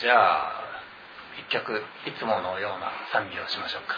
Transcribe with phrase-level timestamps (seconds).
[0.00, 0.62] じゃあ
[1.38, 3.96] 一曲いつものような賛美をしましょうか。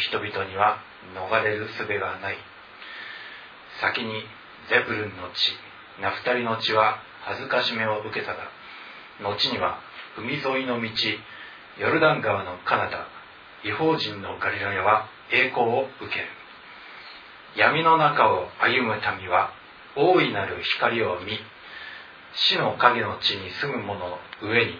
[0.00, 0.78] 人々には
[1.14, 2.36] 逃れる術がない。
[3.80, 4.24] 先に
[4.68, 5.52] ゼブルンの地
[6.00, 8.50] ナフタリの地は恥ずかしめを受けたが
[9.22, 9.78] 後には
[10.18, 10.88] 海沿いの道
[11.78, 13.06] ヨルダン川の彼方
[13.64, 16.26] 違法人のガリラヤは栄光を受ける。
[17.56, 19.52] 闇の中を歩む民は
[19.96, 21.38] 大いなる光を見
[22.34, 24.78] 死の影の地に住む者の上に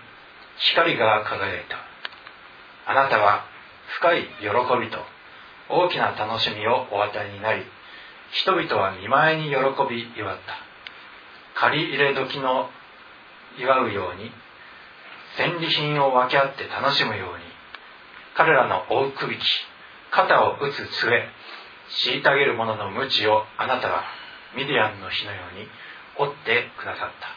[0.57, 1.77] 光が輝いた。
[2.91, 3.45] あなたは
[3.99, 4.49] 深い喜
[4.81, 4.99] びと
[5.69, 7.65] 大きな楽しみをお与えになり
[8.33, 9.57] 人々は見舞いに喜
[9.89, 11.61] び祝った。
[11.61, 12.71] 借り入れ時の
[13.59, 14.31] 祝うように
[15.37, 17.45] 戦利品を分け合って楽しむように
[18.37, 19.41] 彼らの追うくびき
[20.11, 21.29] 肩を打つ杖
[22.07, 24.05] 虐げる者の鞭をあなたは
[24.57, 25.67] ミディアンの日のように
[26.17, 27.29] 折ってくださった。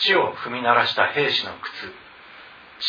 [0.00, 2.03] 地を踏み鳴らした兵士の靴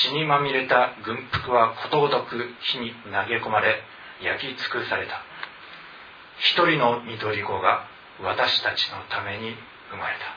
[0.02, 3.82] 血にまみれた軍服はことごとく火に投げ込まれ
[4.22, 5.22] 焼き尽くされた。
[6.40, 7.88] 一人の緑子が
[8.22, 9.56] 私たちのために
[9.90, 10.36] 生まれた。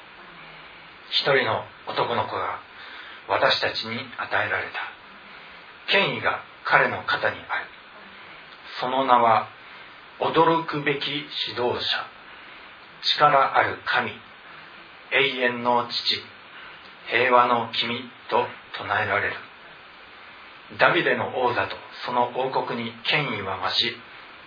[1.10, 2.60] 一人の男の子が
[3.28, 5.92] 私たちに与えられた。
[5.92, 7.66] 権威が彼の肩にある。
[8.80, 9.48] その名は
[10.20, 12.06] 驚くべき指導者。
[13.02, 14.12] 力ある神。
[15.10, 16.22] 永遠の父。
[17.10, 18.46] 平和の君と
[18.76, 19.47] 唱えられる。
[20.78, 23.96] ダビデの王座とその王国に権威は増し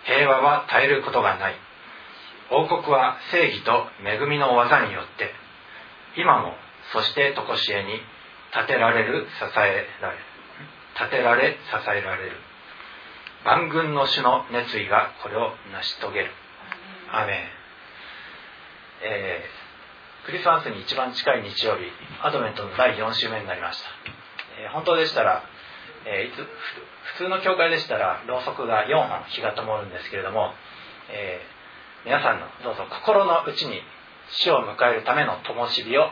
[0.06, 1.56] 平和は絶えることがない。
[2.52, 5.32] 王国は正義と恵みの技によって
[6.18, 6.54] 今も
[6.92, 7.94] そして常しえに
[8.54, 10.24] 立てられる支えられる
[11.00, 12.36] 立てられ支えられる。
[13.44, 16.32] 万軍の主の熱意がこれを成し遂げる。
[17.14, 17.38] アメン、
[19.04, 21.92] えー、クリスマスに一番近い日曜日
[22.22, 23.90] アドベントの第4週目になりました、
[24.64, 25.44] えー、本当でしたら、
[26.06, 26.36] え、いつ
[27.18, 30.54] 普通の教会でしたらろうそくが4本火が灯るんですけれども、
[31.10, 31.42] え
[32.06, 33.82] 皆さんのどうぞ心の内に
[34.30, 36.10] 死を迎えるための灯火を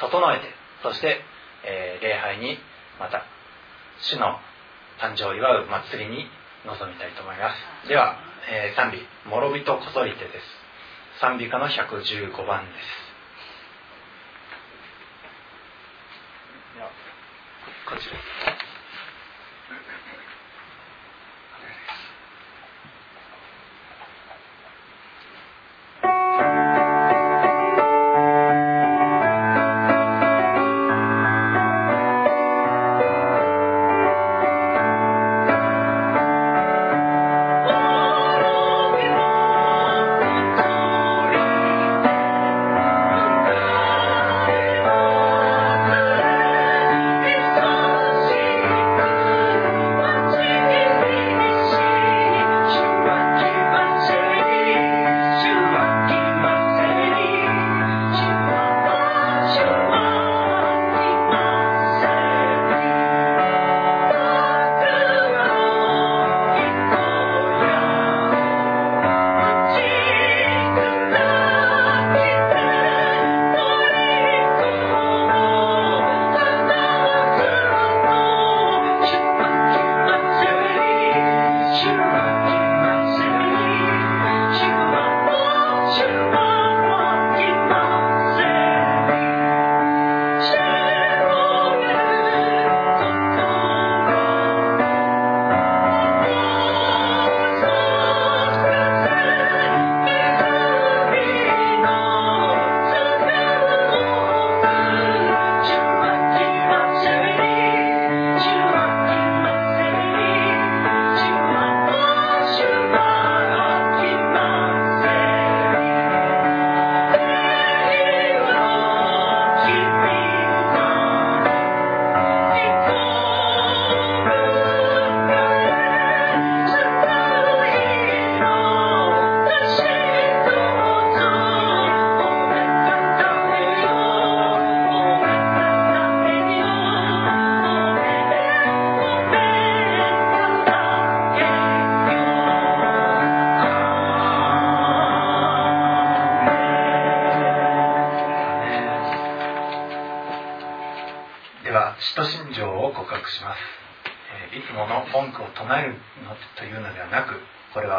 [0.00, 0.44] 整えて
[0.82, 1.20] そして、
[1.64, 2.58] え礼拝に
[3.00, 3.24] また
[4.00, 4.38] 主の
[5.00, 6.28] 誕生を祝う祭りに
[6.64, 7.88] 臨みたいと思います。
[7.88, 8.16] では、
[8.50, 10.66] えー、賛美「諸人こそりて」です。
[11.20, 13.06] 賛美歌の115番です。
[17.86, 18.65] こちら。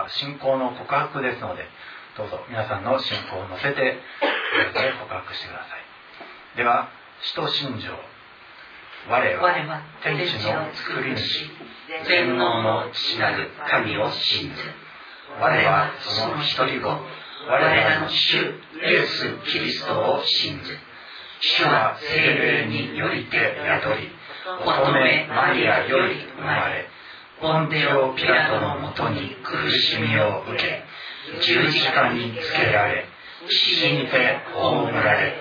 [0.09, 1.65] 信仰の告白ですので
[2.17, 3.99] どうぞ皆さんの信仰を乗せて
[4.99, 6.57] 告白してください。
[6.57, 6.89] では
[7.21, 7.91] 使徒信条
[9.09, 11.49] 我は天地の作り主。
[12.05, 14.61] 全能の父なる神を信ず
[15.39, 16.89] 我はその一人子。
[17.49, 18.49] 我らの主イ
[18.83, 20.77] エス・キリストを信ず
[21.39, 24.09] 主は精霊によりて宿り
[24.65, 26.85] 乙女マリアより生まれ
[27.39, 30.83] ポンテオ・ピラトのもとに苦しみを受け
[31.41, 33.05] 十字架につけられ
[33.49, 35.33] 死にて葬られ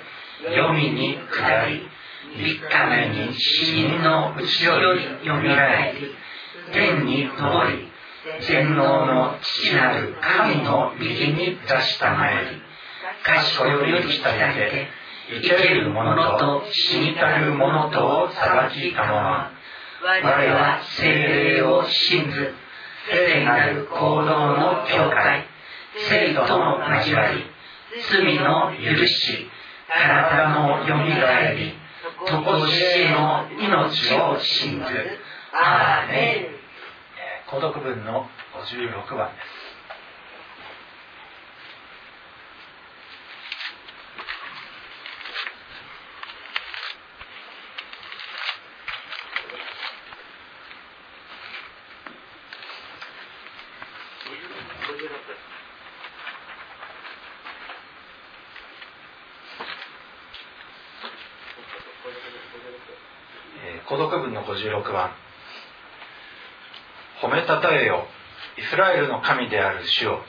[0.45, 1.89] 黄泉に下り
[2.37, 6.15] 三日目に死人の内よりよみがえり
[6.73, 7.89] 天に昇り
[8.47, 12.63] 全能の父なる神の右に出したまえり
[13.23, 14.89] 賢より来たやで
[15.29, 19.51] 生ける者と死にたる者とを裁きたまま
[20.03, 22.55] 我は精霊を信ず
[23.11, 25.47] 聖なる行動の境界
[26.09, 27.45] 生との交わり
[28.11, 29.49] 罪の許し
[29.89, 31.87] 体のよみがえり
[32.25, 34.85] とこしえの命を信ず。
[35.53, 37.51] アーメン。
[37.51, 39.56] 孤独文の56番です。
[63.89, 65.11] 孤独文の56番。
[67.23, 68.07] 褒めたたえよ
[68.59, 70.21] イスラエルの神である主を。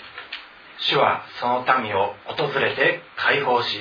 [0.79, 3.79] 主はその民を訪れて解放し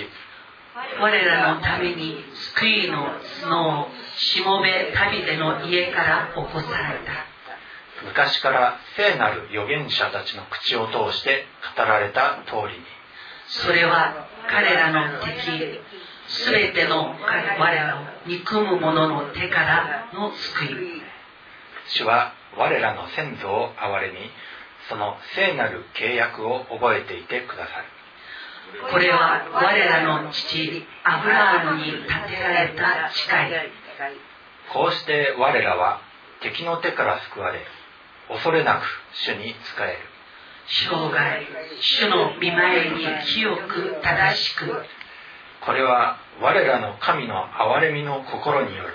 [0.98, 2.16] 我らのために
[2.56, 3.06] 救いの
[3.42, 7.26] 角をしもべ旅での家から起こされた。
[8.06, 11.44] 昔から聖なる預言者たちの口を通して
[11.76, 12.84] 語られた通りに。
[13.48, 15.80] それは彼らの敵
[16.28, 17.14] すべての
[17.58, 21.02] 我らを憎む者の手からの救い。
[21.88, 24.18] 主は我らの先祖を憐れみ
[24.88, 27.84] その聖なる契約を覚えていてくださる。
[28.90, 33.70] これは我らの父アブラハムに建てられた誓い。
[34.72, 36.00] こうして我らは
[36.42, 37.60] 敵の手から救われ
[38.28, 40.16] 恐れなく主に仕える。
[40.68, 41.46] 生涯
[41.80, 44.82] 主の見前に清く正しく
[45.66, 48.90] これは我らの神の憐れみの心による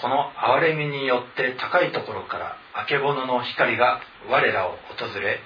[0.00, 5.38] この憐れみによって高いところからあけぼのの光が我らを訪れ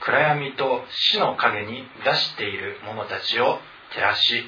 [0.00, 3.58] 暗闇と死の影に出している者たちを
[3.92, 4.44] 照らし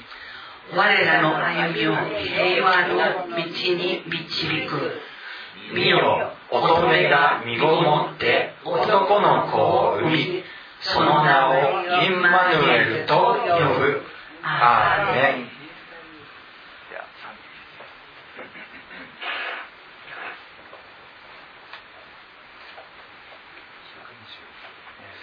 [0.73, 5.01] 我らの歩みを平和の道に導く。
[5.73, 10.43] 見よ乙女が身ごもって男の子を産み
[10.81, 14.01] その名をインマヌエルと呼ぶ。
[14.43, 15.56] アーメン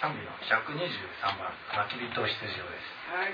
[0.04, 3.08] 賛美の123番「まきびと羊を」です。
[3.08, 3.32] はい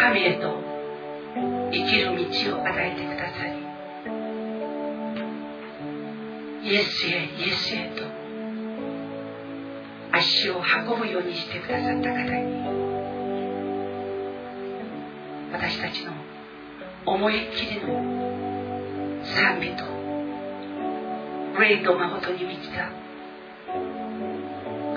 [0.00, 0.62] 神へと
[1.72, 2.22] 生きる道
[2.56, 3.66] を与えてくださり
[6.70, 7.12] イエスへイ
[7.48, 8.04] エスへと
[10.12, 12.58] 足を運ぶようにしてくださった方に
[15.52, 16.12] 私たちの
[17.06, 17.86] 思いっきりの
[19.24, 19.84] 賛美と
[21.58, 22.90] 霊と誠に満ちた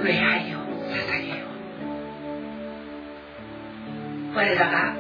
[0.04, 0.51] 礼拝
[4.35, 5.00] う我ら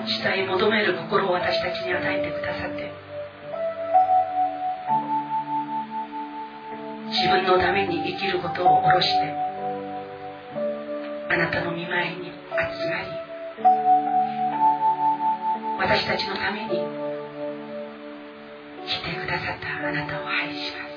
[0.00, 2.92] ます今日も主体求める心を私たちに与えてくださって
[7.08, 9.34] 自分のために生きることを下ろして
[11.28, 13.08] あなたの見舞いに集まり
[15.78, 16.70] 私たちのために
[18.86, 20.89] 来てくださったあなたを愛します。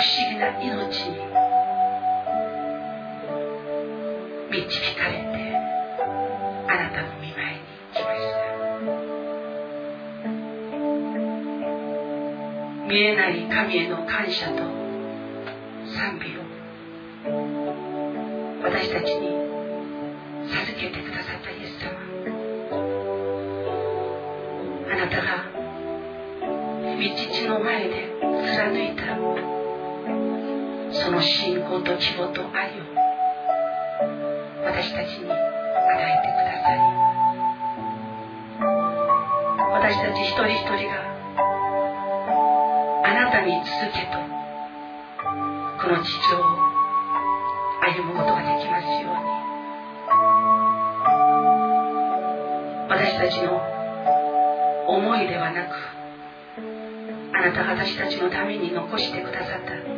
[0.00, 1.18] 思議な命に。
[4.50, 5.26] 導かれて
[6.66, 7.60] あなたの見舞いに
[7.92, 8.38] 来ました。
[12.88, 14.77] 見えない神への感謝と
[32.00, 32.84] 希望と愛を
[34.64, 36.78] 私たちに与えてください
[39.72, 40.94] 私たち一人一人が
[43.04, 44.18] あなたに続けと
[45.82, 46.42] この地上を
[47.82, 49.28] 歩むことができますように
[52.88, 53.60] 私たちの
[54.88, 55.74] 思いではなく
[57.34, 59.97] あなたが私たちのために残してくださった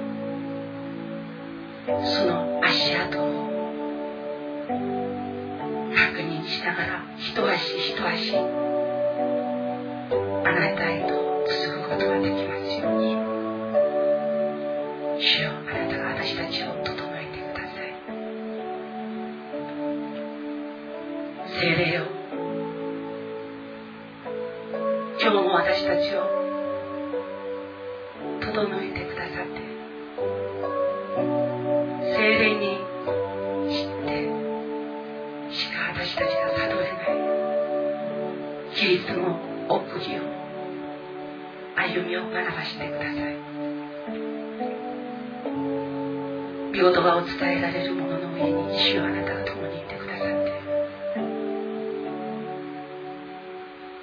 [46.81, 50.53] 御言葉を伝えられる者の上に主よあなたが共にいてくださって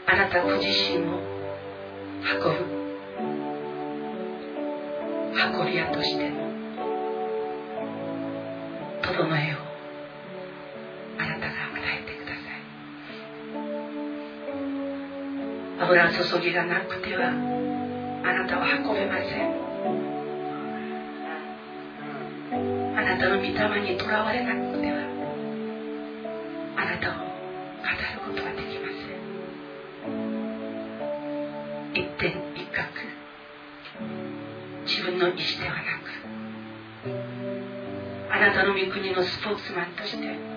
[0.05, 1.17] あなたご自身を
[2.21, 2.77] 運ぶ
[5.59, 6.35] 運び屋としての
[9.01, 9.57] 整えを
[11.17, 12.61] あなたが与えてください
[15.79, 19.66] 油注ぎがなくてはあなたは運べません。
[23.17, 23.51] なたの御霊
[23.93, 24.97] にとらわれなくては。
[26.77, 29.01] あなたを語ることはできませ
[30.07, 30.13] ん。
[31.93, 32.87] 一点一角
[34.85, 36.07] 自分の意思ではなく。
[38.29, 40.56] あなたの御国のスポーツマンとして。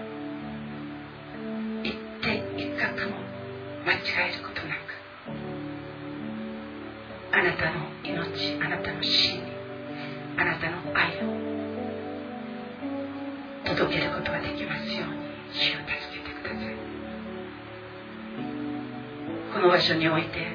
[19.90, 20.46] 所において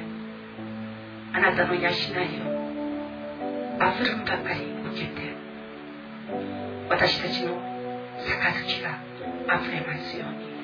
[1.33, 1.89] あなたの養いを
[3.81, 4.61] あふるばかり
[4.93, 5.35] 受けて
[6.89, 7.59] 私たちの
[8.15, 8.97] 杯が
[9.53, 10.55] あふれますように。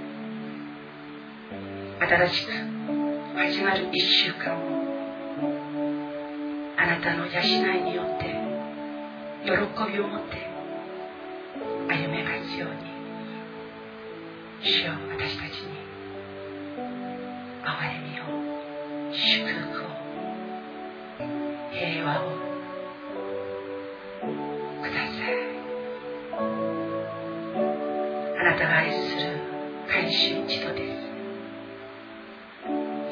[2.00, 2.52] 新しく
[3.38, 4.60] 始まる一週間を
[6.78, 8.26] あなたの養いによって
[9.44, 9.52] 喜
[9.92, 10.51] びを持って
[28.52, 29.40] なたが愛する
[29.88, 31.00] 改修一度です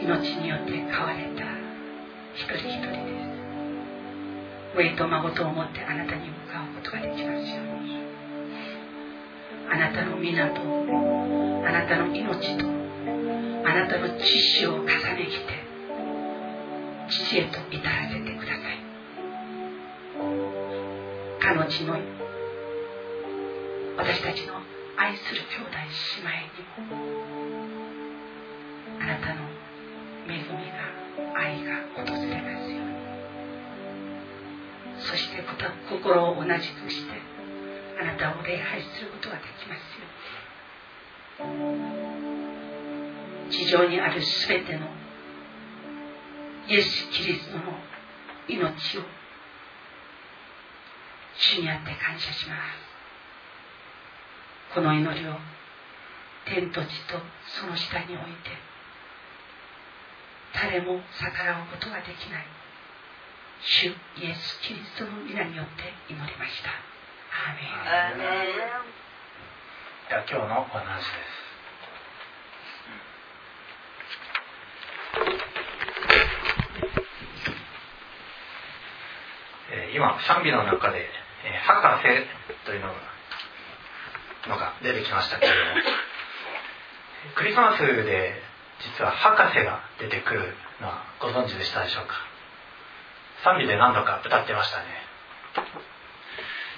[0.04, 1.43] 命によって飼われた
[2.36, 2.97] 一人一人で
[4.75, 7.99] す上と孫と思ってあなたに向かうことができますように。
[9.71, 15.54] あなたの皆とあなたの命とあなたの知識を重ねきて
[17.10, 18.80] 父へと至らせてください。
[21.39, 21.97] 彼の地の
[23.97, 24.59] 私たちの
[25.10, 25.74] 愛する兄弟
[26.22, 27.02] 姉妹にも
[29.02, 29.41] あなたの
[30.28, 30.86] 恵みが
[31.36, 32.93] 愛が訪れますように
[35.02, 35.41] そして
[35.89, 37.13] 心を同じくして
[38.00, 39.98] あなたを礼拝することができます
[41.41, 41.54] よう
[43.48, 44.86] に地上にあるすべての
[46.67, 47.63] イエス・キリストの
[48.48, 49.02] 命を
[51.36, 52.88] 主にあって感謝します。
[54.73, 55.34] この祈りを。
[56.45, 57.19] 天と地と
[57.62, 58.49] その下に置いて。
[60.53, 62.45] 誰も逆らうことができない。
[63.62, 63.91] 主イ
[64.29, 66.69] エス・キリストの皆によって祈りました。
[66.69, 68.29] アーメン。
[70.10, 71.49] では今日のお話です。
[79.93, 81.10] 今賛美の中で
[81.65, 82.25] 「博士」
[82.65, 82.93] というのが
[84.47, 85.82] のが出てきましたけれども。
[87.36, 88.41] クリスマスで
[88.80, 92.15] 実は博士が出てくるのはご存知でしたでしょうか？
[93.43, 94.86] 賛美で何度か歌ってましたね。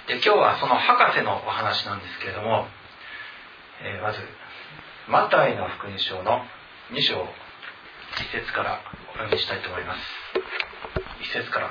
[0.08, 2.66] で今日はその博士のお話なんですけれども、
[3.82, 4.18] えー、まず
[5.08, 6.44] マタイの福音書の
[6.90, 7.26] 2章1
[8.40, 8.80] 節から
[9.14, 10.00] お読みしたいと思います。
[11.20, 11.70] 1節から、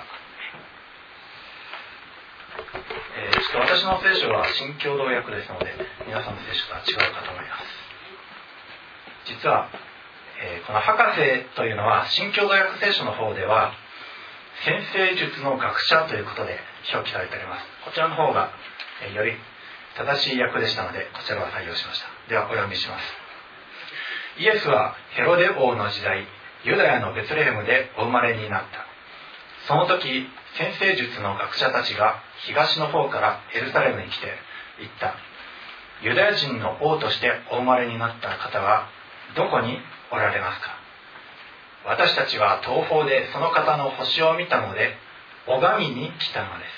[3.21, 5.69] えー、ちょっと私の聖書は新共同訳ですので
[6.10, 7.69] 皆さんの聖書とは違うかと思います。
[9.29, 9.69] 実は、
[10.41, 13.77] えー、この博士というのは新共同訳聖書の方では
[14.65, 16.57] 先生術の学者ということで
[16.93, 17.65] 表記されております。
[17.86, 18.49] こちらの方が
[19.05, 19.38] えより
[19.93, 22.10] 正しい訳でしたのでこちらを採用しました。
[22.27, 23.05] ではお読みします。
[24.41, 26.25] イエスはヘロデ王の時代
[26.63, 28.89] ユダヤのベツレヘムでお生まれになった。
[29.67, 30.25] その時
[30.57, 34.27] 先生術の学者たちが東の方からエルサレムに来て
[34.80, 35.15] 言った。
[36.01, 38.88] ユダヤ人の王としてお生まれになった方は
[39.36, 39.77] どこに
[40.12, 40.75] おられますか？
[41.86, 44.95] 私たちは東方でその方の星を見たので
[45.47, 46.69] 拝みに来たのです。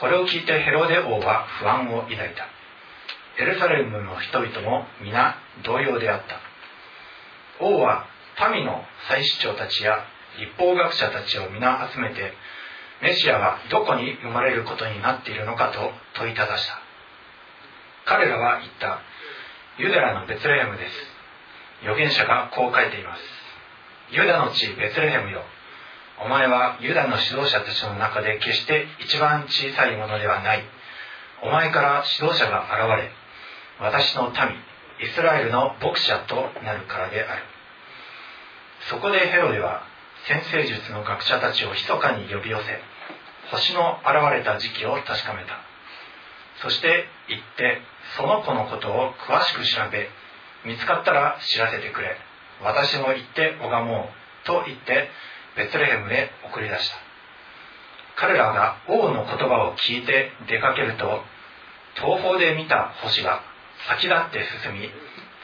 [0.00, 2.48] これを聞いてヘロデ王は不安を抱いた。
[3.42, 6.40] エルサレムの人々も皆同様であった。
[7.64, 8.06] 王は
[8.50, 10.04] 民の祭司長たちや
[10.38, 12.32] 立法学者たちを皆集めて
[13.02, 16.78] メシアはどこに生まれることになっているのかと問いただした。
[18.06, 19.00] 彼らは言った。
[19.78, 20.92] ユダヤのベツレヘムです。
[21.82, 23.22] 預言者がこう書いています。
[24.10, 25.42] ユダの地ベツレヘムよ。
[26.22, 30.64] お前はユダの指導者たちの中で決して一番小さいものではない。
[31.42, 33.10] お前から指導者が現れ
[33.80, 34.32] 私の民
[35.00, 37.42] イスラエルの牧者となるからである。
[38.90, 39.82] そこでヘロデは
[40.28, 42.64] 先生術の学者たちを密かに呼び寄せ
[43.50, 45.58] 星の現れた時期を確かめた。
[46.62, 47.80] そして行って
[48.16, 50.08] その子のことを詳しく調べ
[50.64, 52.16] 見つかったら知らせてくれ。
[52.62, 54.10] 私も行って拝も
[54.44, 55.08] うと言って
[55.56, 56.96] ベツレヘムへ送り出した。
[58.16, 61.22] 彼らが王の言葉を聞いて出かけると
[61.96, 63.40] 東方で見た星が
[63.88, 64.90] 先立って進み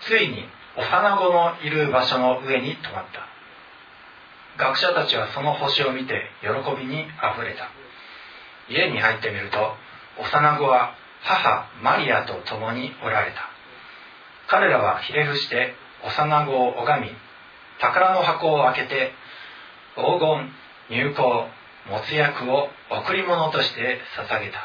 [0.02, 0.44] ついに
[0.76, 3.26] 幼子のいる場所の上に止まった。
[4.58, 7.70] 学者たちはその星を見て喜びにあふれた。
[8.68, 9.74] 家に入ってみると
[10.18, 13.38] 幼子は母マリアと共におられた。
[14.48, 15.74] 彼らはひれ伏して
[16.04, 17.10] 幼子を拝み
[17.80, 19.12] 宝の箱を開けて
[19.96, 20.52] 黄金
[20.88, 21.22] 入香
[21.90, 24.60] もつ薬を贈り物として捧げた。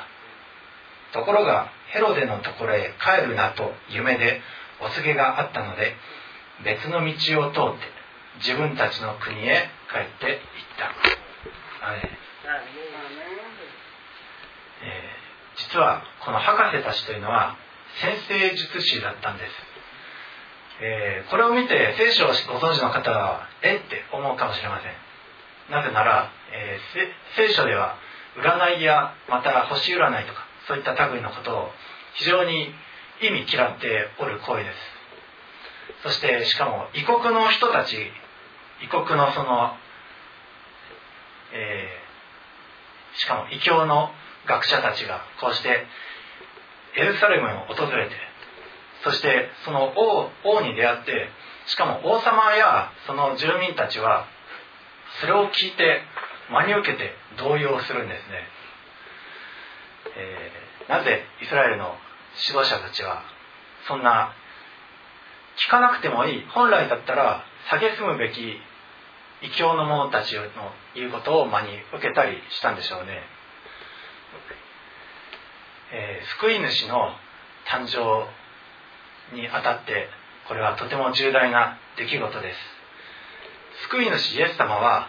[1.14, 4.42] ところがヘロデのところへ帰るなと夢で
[4.80, 5.96] お告げがあったので
[6.64, 8.02] 別の道を通って
[8.40, 10.40] 自分たちの国へ帰っていっ
[10.78, 10.94] た、
[15.70, 17.56] 実はこの博士たちというのは
[18.02, 19.52] 先生術師だったんです、
[20.82, 23.80] えー、これを見て聖書をご存知の方はえっ？
[23.90, 24.92] て思うかもしれません。
[25.72, 27.96] なぜなら、えー、聖書では
[28.38, 31.72] 占いやまた星占いとかそういった類のことを
[32.16, 32.74] 非常に
[33.22, 34.78] 意味嫌っておる行為です。
[36.04, 37.96] そしてしかも異国の人たち
[38.84, 39.76] 異国のその、
[41.54, 44.10] えー、しかも異教の
[44.48, 45.86] 学者たちがこうして
[46.98, 48.16] エルサレムを訪れて
[49.04, 51.30] そしてその王王に出会って
[51.68, 54.26] しかも王様やその住民たちは
[55.20, 56.02] それを聞いて
[56.50, 58.44] 真に受けて動揺するんですね、
[60.18, 61.96] えー、なぜイスラエルの
[62.48, 63.24] 指導者たちは
[63.88, 64.34] そんな
[65.68, 68.58] 聞かなくてもいい本来だったら蔑むべき
[69.42, 70.42] 異教の者たちの
[70.96, 73.22] 言うことを真に受けたりしたんでしょうね、
[75.94, 77.14] えー、救い主の
[77.68, 78.28] 誕生
[79.36, 80.08] にあたって
[80.48, 82.58] これはとても重大な出来事です。
[83.90, 85.08] 救い主イエス様は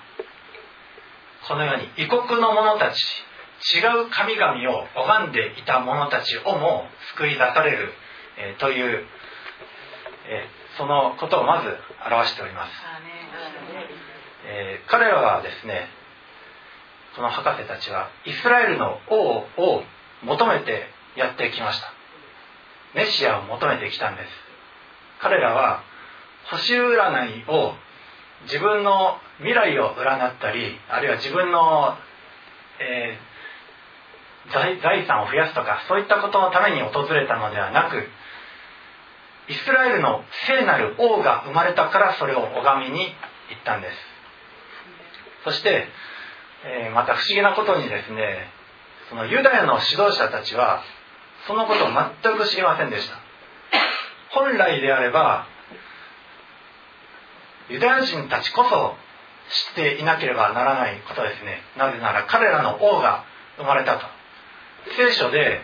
[1.46, 3.02] このように異国の者たち
[3.76, 7.92] 違う神々を拝んでいた者たちをも救い出される、
[8.38, 9.04] えー、という、
[10.26, 11.68] えー、そのことをまず
[12.10, 12.72] 表しております。
[14.44, 15.86] えー、彼らはですね
[17.14, 19.84] この博士たちはイスラエルの王を
[20.24, 21.92] 求めてやってきました。
[22.94, 24.28] メシアを求めてきたんです。
[25.20, 25.82] 彼らは
[26.50, 27.74] 星占いを
[28.44, 31.96] 自分の未来を占ったりあるいは自分の、
[32.80, 38.08] えー、財財産を増やすとかそういったことのために訪れたのではなく
[39.48, 43.96] イスラエルの聖なる王が生まれたからそれを拝みに行ったんです。
[45.44, 45.88] そして、
[46.64, 48.48] えー、また不思議なことにですね
[49.12, 50.82] そのユダヤの指導者たちは
[51.46, 51.88] そのことを
[52.22, 53.16] 全く知りませんでした。
[54.30, 55.46] 本来であれば
[57.68, 58.96] ユダヤ人たちこそ
[59.50, 61.60] 知っていなければならないことですね。
[61.76, 63.24] なぜなら彼らの王が
[63.58, 64.06] 生まれたと。
[64.96, 65.60] 聖書で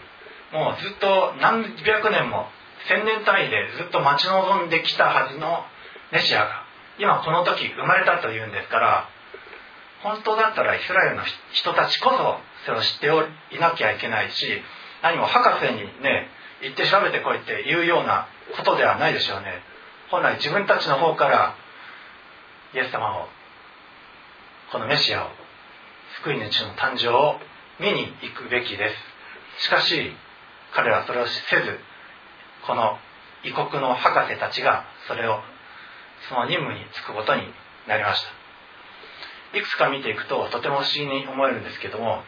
[0.52, 2.48] もうずっと何百年も
[2.86, 5.64] 千年単位でずっと待ち望んできたはずの
[6.12, 6.64] メシアが
[6.98, 9.08] 今この時生まれたというんですから
[10.02, 13.06] 本当だったらイスラエルの人たちこそそれを知って
[13.56, 14.46] いなきゃいけないし
[15.02, 16.28] 何も博士にね
[16.62, 19.62] 行って調べてこいっていうようなことではないでしょうね。
[20.10, 21.54] 本来自分たちの方から
[22.74, 23.28] イエス様を
[24.72, 25.30] このメシアを
[26.22, 27.38] 救い主の誕生を
[27.78, 28.90] 見に行くべきで
[29.58, 29.64] す。
[29.64, 30.12] しかし
[30.74, 31.78] 彼らはそれをせず
[32.66, 32.98] この
[33.44, 35.40] 異国の博士たちがそれを
[36.28, 37.42] その任務に就くことに
[37.86, 38.22] なりまし
[39.52, 39.58] た。
[39.58, 42.22] いくつか見ていくととても不思議に思えるんですけども、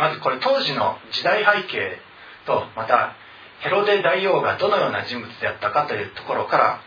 [0.00, 1.98] まずこれ当時の時代背景
[2.46, 3.14] とまた
[3.60, 6.80] ヘロデ大王がどのような人物であったかというところから、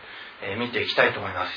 [0.58, 1.50] 見ていきたいと思います、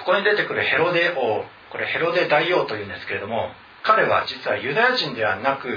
[0.00, 3.52] ここに出てくるヘロデ王これヘロデ大王というんですけれども
[3.84, 5.68] 彼は実はユダヤ人ではなく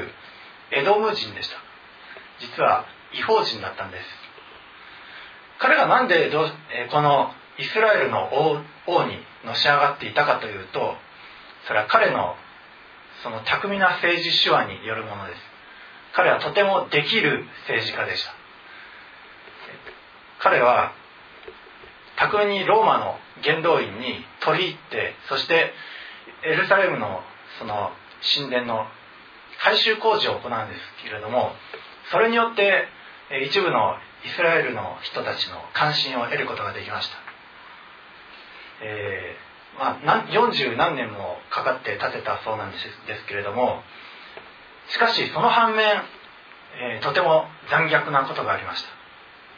[0.71, 1.57] エドム人でした。
[2.39, 4.03] 実は違法人だったんです。
[5.59, 6.31] 彼が何で、
[6.91, 8.29] このイスラエルの
[8.87, 10.95] 王にのし上がっていたかというと
[11.67, 12.35] それは彼の
[13.23, 15.39] その巧みな政治手腕によるものです。
[16.13, 18.33] 彼はとてもできる政治家でした。
[20.39, 20.91] 彼は
[22.17, 25.73] 巧みにローマの元老院に取り入ってそして、
[26.43, 27.21] エルサレムの
[27.59, 27.91] その
[28.35, 28.85] 神殿の
[29.63, 31.51] 改修工事を行うんですけれども
[32.11, 32.87] それによって
[33.47, 37.15] 一部のイスラエルの人たちの関心を得ることができました、
[38.83, 43.81] えーまあ、40何年もかかって建てたそうなんですですけれども
[44.89, 45.87] しかしその反面、
[46.77, 48.89] えー、とても残虐なことがありました。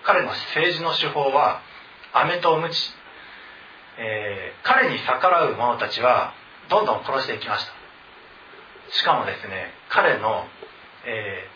[0.03, 1.61] 彼の政治の手法は
[2.13, 2.69] 飴と鞭、
[3.97, 6.33] えー、彼に逆らう者たちは
[6.69, 7.71] どんどん殺していきました。
[8.91, 10.45] しかもですね彼の、
[11.05, 11.49] え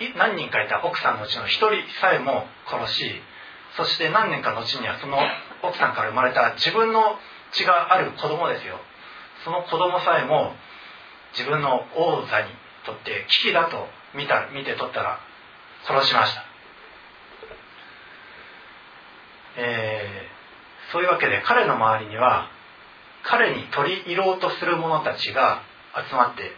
[0.00, 1.68] ー、何人かいた奥さんのうちの1人
[2.00, 3.04] さえも殺し
[3.76, 5.18] そして何年か後にはその
[5.62, 7.18] 奥さんから生まれた自分の
[7.54, 8.78] 血がある子供ですよ。
[9.44, 10.52] その子供さえも
[11.36, 12.48] 自分の王座に
[12.86, 15.18] とって危機だと見た見て取ったら
[15.86, 16.44] 殺しました、
[19.58, 22.48] えー、そういうわけで彼の周りには
[23.24, 25.62] 彼に取り入ろうとする者たちが
[26.08, 26.52] 集まって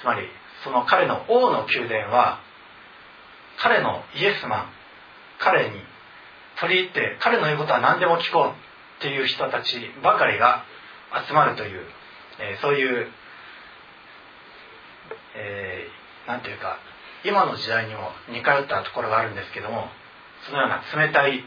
[0.00, 0.28] つまり
[0.64, 2.40] その彼の王の宮殿は
[3.58, 4.66] 彼のイエスマン
[5.38, 5.76] 彼に
[6.60, 8.65] 取り入って彼の言うことは何でも聞こう。
[8.98, 10.64] っていう人たちばかりが
[11.26, 11.80] 集まるという、
[12.40, 13.08] えー、そういう
[15.38, 16.78] えー、ていうか
[17.24, 19.88] 今の時代にも似通ったところがあるんですけども
[20.46, 21.44] そのような冷たい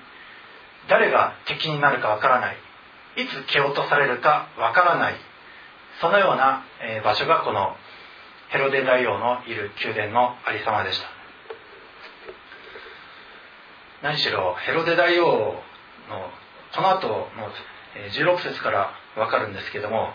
[0.88, 2.58] 誰が敵になるかわからない
[3.18, 5.16] いつ蹴落とされるかわからない
[6.02, 7.76] そのような、えー、場所がこの
[8.50, 11.08] ヘロデ大王のいる宮殿のありさまでした。
[14.02, 16.32] 何しろヘロデ大王の
[16.76, 17.28] この後の
[18.14, 20.14] 16節からわかるんですけども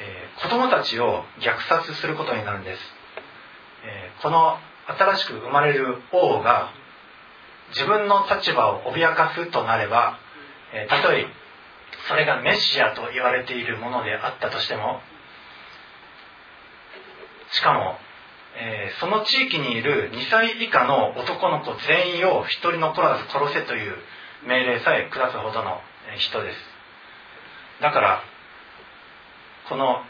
[0.00, 2.80] えー、子供たちを虐殺することになるんです、
[3.84, 4.56] えー、この
[4.98, 6.70] 新しく生まれる王が
[7.76, 10.18] 自分の立場を脅かすとなれば、
[10.74, 11.26] えー、たとえ
[12.08, 15.00] それがメシアと言われているものであったとしても
[17.52, 17.96] しかも、
[18.56, 23.96] えー、その地域にいる2歳以下の男の子全員を一人残らず殺せという
[24.46, 25.80] 命令さえ下すほどの
[26.18, 26.56] 人です。
[27.80, 28.22] だから
[29.68, 30.02] この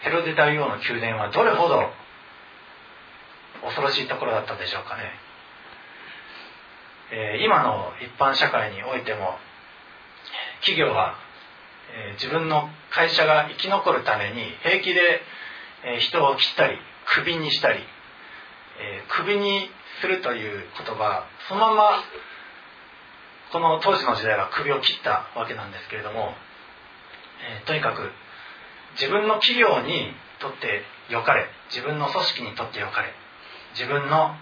[0.00, 1.90] ヘロデ大王の宮殿はどれほど
[3.62, 5.02] 恐ろしいところだったでしょうかね、
[7.12, 9.38] えー、今の一般社会においても
[10.60, 11.14] 企業は、
[11.94, 15.20] えー、自分の会社が生き残るために平気で、
[15.84, 16.76] えー、人を切ったり
[17.16, 17.80] クビにしたり、
[18.80, 19.68] えクビに
[20.00, 21.90] するという言葉そのまま
[23.54, 26.34] この当時の時代は首を切ったわけなんですけれども、
[27.62, 28.10] えとにかく
[28.98, 33.14] 自分の企業にとって良かれ自分の組織にとって良かれ
[33.78, 34.34] 自分の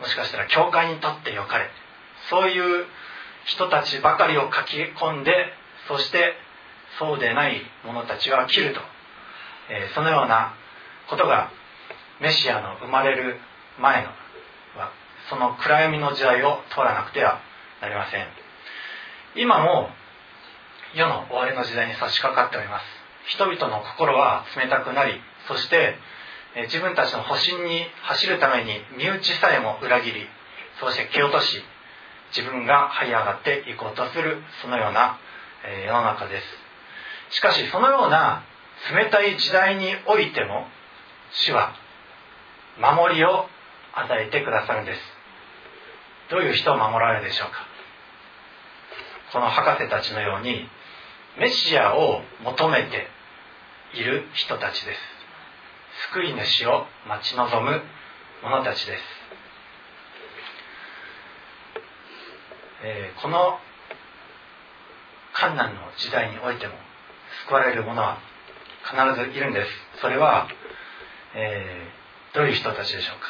[0.00, 1.70] もしかしたら教会にとって良かれ
[2.28, 2.84] そういう
[3.46, 5.32] 人たちばかりを書き込んで
[5.88, 6.34] そして
[6.98, 8.80] そうでない者たちは切ると、
[9.70, 10.52] えー、そのような
[11.08, 11.50] ことが
[12.20, 13.38] メシアの生まれる
[13.80, 14.10] 前の
[15.30, 17.40] その暗闇の時代を通らなくては
[17.82, 18.26] なりません。
[19.34, 19.90] 今も
[20.94, 22.84] 世の終わりの時代に差し掛かっております。
[23.26, 25.96] 人々の心は冷たくなりそして
[26.66, 30.26] 自分たちの保身に走るために身内さえも裏切り
[30.80, 31.62] そして蹴落とし
[32.36, 35.18] 自分が這い上がっていこうとするそのような
[35.84, 36.40] 世の中で
[37.30, 37.36] す。
[37.36, 38.44] しかしそのような
[38.94, 40.68] 冷たい時代においても
[41.32, 41.74] 主は
[42.78, 43.46] 守りを
[43.94, 45.00] 与えてくださるんです。
[46.30, 47.71] どういう人を守られるでしょうか。
[49.32, 50.68] この博士たちのように
[51.38, 53.08] メシアを求めて
[53.94, 54.98] いる人たちです。
[56.12, 57.82] 救い主を待ち望む
[58.42, 59.02] 者たちです、
[62.84, 63.58] えー、この
[65.38, 66.74] 困難の時代においても
[67.46, 68.18] 救われる者は
[68.84, 69.70] 必ずいるんです。
[70.00, 70.48] それは、
[71.34, 73.26] えー、どういう人たちでしょうか、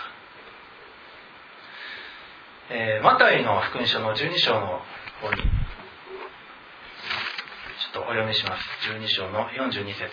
[2.70, 4.80] えー、マタイの福音書の12章の
[5.20, 5.61] 方に
[7.93, 8.62] とお読みします。
[8.88, 10.11] 12章の42節。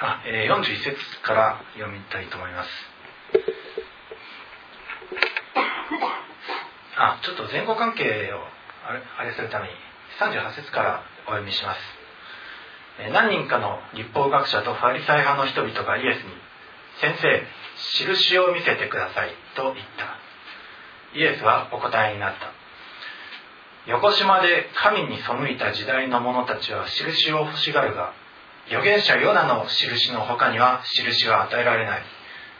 [0.00, 2.70] あ、えー、41節から読みたいと思います。
[6.96, 8.38] あちょっと前後関係を
[9.18, 9.74] あれするために
[10.20, 11.78] 38節からお読みします。
[13.12, 16.30] 何人かの立法学者とファリサイ派の人々がイエスに
[17.00, 17.46] 「先生
[18.00, 20.18] 印を見せてください」と言った。
[21.16, 22.63] イエスはお答えになった。
[23.86, 28.14] 横島で神に背いた時代の者たちは印を欲しがるが
[28.68, 32.02] 預言者ヨナの印の他には印は与えられない。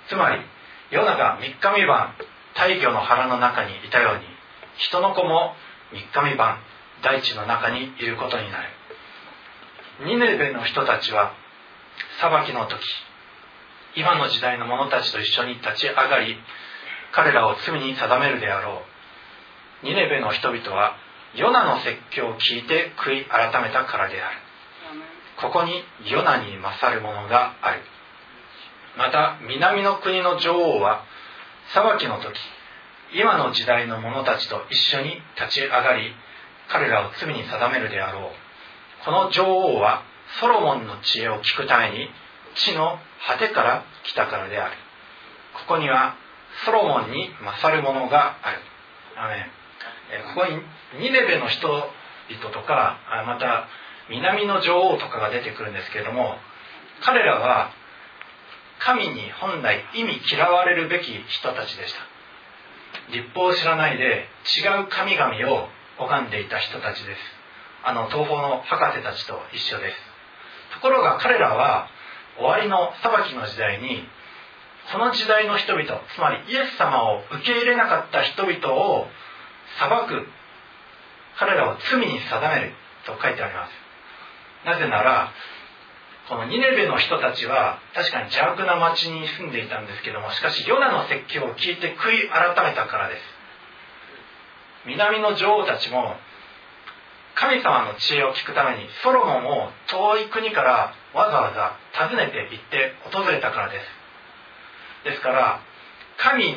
[0.09, 0.43] つまり
[0.91, 2.15] ヨナが三日三晩
[2.55, 4.21] 大魚の腹の中にいたように
[4.77, 5.55] 人の子も
[5.93, 6.59] 三日三晩
[7.03, 8.69] 大地の中にいることになる。
[10.05, 11.33] ニネベの人たちは
[12.21, 12.81] 裁きの時
[13.97, 16.37] 今の時代の者たちと一緒に立ち上がり
[17.13, 18.83] 彼らを罪に定めるであろ
[19.83, 19.87] う。
[19.87, 20.97] ニネベの人々は
[21.37, 24.39] ヨナの説教を聞いて悔い改めたからである。
[25.41, 27.81] ここにヨナに勝るものがある。
[28.97, 31.03] また南の国の女王は
[31.73, 32.39] 裁きの時
[33.13, 36.15] 今の時代の者たちと一緒に立ち上がり
[36.69, 39.05] 彼らを罪に定めるであろう。
[39.05, 40.03] この女王は
[40.41, 42.09] ソロモンの知恵を聞くために
[42.55, 44.77] 地の果てから来たからである。
[45.55, 46.17] ここには
[46.65, 48.59] ソロモンに勝るものがある。
[49.17, 49.65] アメン。
[50.35, 50.61] ここに
[51.01, 53.69] ニネベの人々とかまた
[54.09, 56.37] 南の女王とかが出てくるんですけれども
[57.03, 57.71] 彼らは
[58.81, 62.01] 神に本来意味嫌われるべき人たちでした。
[63.13, 64.27] 立法を知らないで
[64.63, 65.69] 違う神々を
[65.99, 67.19] 拝んでいた人たちです。
[67.85, 69.97] あの東方の博士たちと一緒です。
[70.75, 71.89] ところが彼らは
[72.37, 74.07] 終わりの裁きの時代に
[74.93, 75.85] この時代の人々
[76.15, 79.07] つまりイエス様を受け入れなかった人々を
[79.79, 80.27] 裁く
[81.39, 82.73] 彼らを罪に定める
[83.07, 83.73] と書いてあります。
[84.67, 85.33] なぜなら
[86.29, 93.21] このニネベの人たちは確かに邪悪な町に住んでいたんですけどもしかしヨナの説教を聞いて悔い改めたからです。
[94.87, 96.17] 南の女王たちも
[97.35, 101.77] 神様の知恵を聞くためにソロモンを遠い国からわざわざ
[102.09, 103.85] 訪ねて行って訪れたからです。
[105.05, 105.61] ですから
[106.17, 106.53] 神に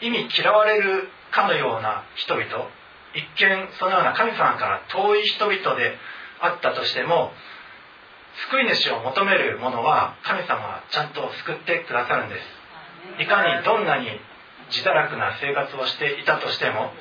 [0.00, 2.68] 意味嫌われるかのような人々
[3.14, 5.96] 一見そのような神様から遠い人々で
[6.40, 7.32] あったとしても
[8.50, 13.22] 救い主を求める者は神様はちゃんと救ってくださるんです。
[13.22, 14.08] いかにどんなに
[14.70, 16.92] 自堕落な生活をしていたとしても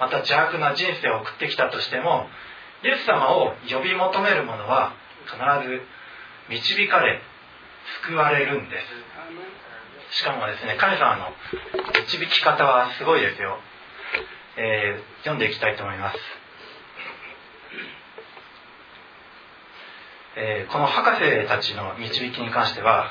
[0.00, 2.26] また邪悪な人生を送ってきたとしても
[2.84, 4.94] イエス様を呼び求める者は
[5.26, 5.36] 必
[5.68, 5.82] ず
[6.48, 7.20] 導かれ
[8.06, 8.76] 救われるんで
[10.10, 10.18] す。
[10.18, 11.32] しかもですね神様の
[12.00, 13.58] 導き方はすごいですよ、
[14.60, 16.18] えー、読んでいきたいと思います、
[20.34, 23.08] えー、この博士たちの導きに関しては、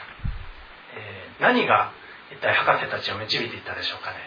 [0.93, 1.93] えー、何が
[2.34, 4.18] 一体博士たちを導いていったでしょうかね。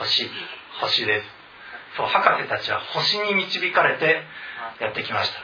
[0.00, 0.28] 星
[0.80, 1.26] 星です。
[1.96, 4.24] そう博士たちは星に導かれて
[4.80, 5.38] やってきました。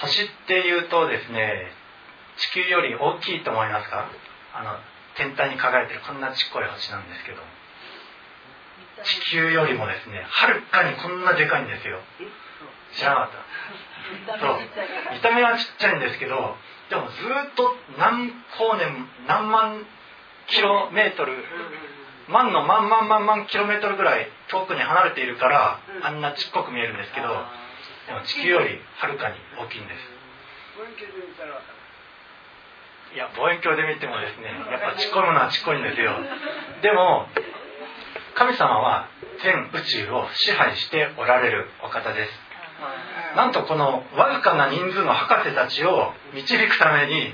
[0.00, 1.70] 星っていうとですね
[2.38, 4.10] 地球より大きいと思いますか？
[4.52, 4.80] あの
[5.14, 7.38] 天体に輝いてるこんなちっこい星なんですけど。
[7.38, 7.63] も
[9.04, 12.00] 地球よりもですねはるかにこんなでかいんですよ。
[12.96, 14.38] 知らなかった。
[14.38, 14.58] そう。
[15.14, 16.56] 見た目はちっちゃいんですけど
[16.90, 19.84] でもずっと何光年何万
[20.48, 21.32] キロメートル
[22.28, 27.28] 万の万万万万キロメートルぐらい遠くに離れているからあんなちっこく見えるんですけど
[28.06, 30.00] でも地球よりはるかに大きいんです。
[33.14, 36.12] いや望遠鏡で見てもですねやっぱちっこいものはちっこいんですよ。
[36.82, 37.28] でも
[38.34, 39.08] 神様は
[39.42, 42.44] 全宇宙を支配しておられるお方です。
[43.36, 47.32] なんとこのわずかな人数の博士たちを導くために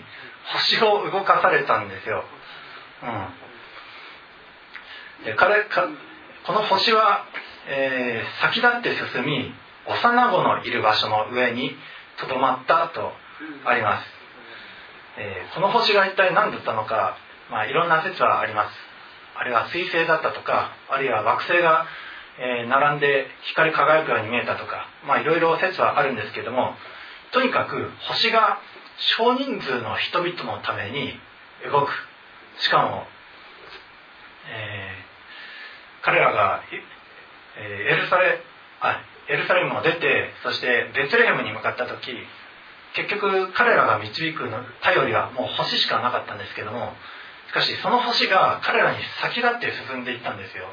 [0.53, 2.25] 星を動かされたんですよ、
[5.27, 5.65] うん、彼
[6.47, 7.27] この星は、
[7.69, 9.53] えー、先立って進み
[9.87, 11.77] 幼子のいる場所の上に
[12.19, 13.13] とどまったと
[13.65, 14.07] あります、
[15.19, 17.17] えー、この星が一体何だったのか、
[17.51, 18.90] まあ、いろんな説はあります
[19.41, 21.87] あれは彗星だったとかあるいは惑星が、
[22.39, 26.75] え、並んで光り輝くように見えたとかまあいろいろ説はあるんですけども
[27.33, 28.59] とにかく星が
[29.17, 31.15] 少人数の人々のために
[31.65, 31.91] 動く。
[32.59, 33.07] しかも、
[34.53, 34.93] え
[36.03, 36.63] 彼らが、
[37.57, 38.43] えエルサレ
[38.81, 42.13] あエルサレムを出てそしてベツレヘムに向かった時
[42.95, 46.93] 結局彼らが導くの頼りはもう星しかなかったんですけども
[47.51, 50.71] しかしその星が彼らに先立って進んでいったんですよ。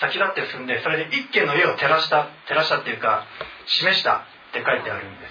[0.00, 3.24] 先立って進んでそれで一軒の家を照らした照らしたっていうか
[3.66, 5.26] 示したって書いてあるんで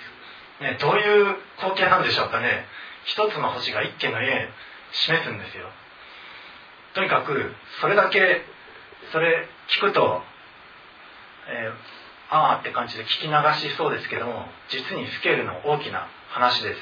[0.60, 2.66] す、ね、どういう光景なんでしょうかね。
[3.06, 4.50] 一つの星が一軒の家
[4.92, 5.66] 示すんですよ。
[6.94, 8.46] とにかくそれだけ
[9.12, 10.22] それ聞くと、
[11.50, 13.34] えー、ああって感じで聞き流
[13.70, 16.80] しそうですけども実にスケールの大きな話です。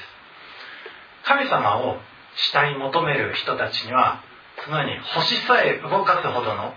[1.24, 1.98] 神様を
[2.36, 4.22] 下に求める人たちには
[4.64, 6.74] そのように星さえ動かすほどの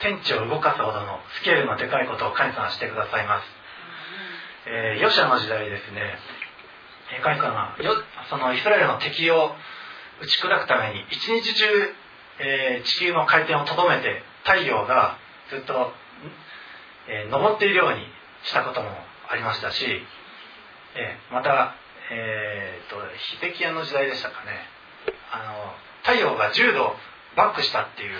[0.00, 3.44] 天地を動かすほどのスケールのでかいことを神様はしてくださいます、
[4.66, 6.18] えー、ヨシアの時代ですね。
[7.22, 7.76] 神様は
[8.30, 9.50] そのイスラエルの敵を
[10.22, 11.66] 打ち砕くために一日中、
[12.38, 15.18] えー、地球の回転をとどめて太陽が
[15.50, 15.92] ずっと、
[17.08, 18.06] えー、昇っているように
[18.44, 18.88] したことも
[19.28, 19.84] ありましたし、
[20.94, 21.74] えまた、
[22.12, 22.96] えーと、
[23.42, 24.79] 秀樹屋の時代でしたかね
[25.32, 26.96] あの太陽が10度
[27.36, 28.18] バックしたっていう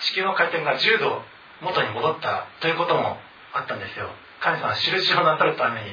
[0.00, 1.22] 地球の回転が10度
[1.60, 3.18] 元に戻ったということも
[3.52, 4.08] あったんですよ。
[4.40, 5.86] 神様は印をなさるために